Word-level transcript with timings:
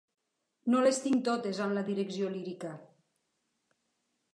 No 0.75 0.79
les 0.85 1.01
tinc 1.03 1.21
totes 1.29 1.61
amb 1.67 1.77
la 1.79 1.85
direcció 1.93 2.33
lírica. 2.33 2.77